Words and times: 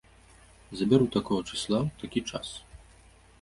Забяру 0.79 1.07
такога 1.15 1.41
чысла 1.49 1.79
ў 1.83 1.89
такі 2.01 2.19
час. 2.33 2.47